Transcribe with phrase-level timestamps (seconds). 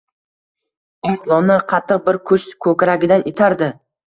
[1.09, 3.71] Arslonni qattiq bir kuch ko‘kragidan itardi.